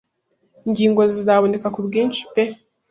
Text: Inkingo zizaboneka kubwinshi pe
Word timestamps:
Inkingo 0.67 1.01
zizaboneka 1.13 1.67
kubwinshi 1.75 2.21
pe 2.33 2.43